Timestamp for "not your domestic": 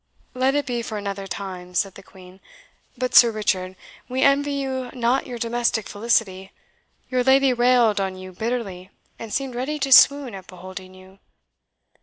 4.95-5.87